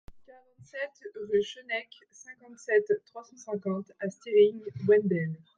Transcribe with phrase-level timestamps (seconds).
[0.25, 5.37] quarante-sept rue de Schoeneck, cinquante-sept, trois cent cinquante à Stiring-Wendel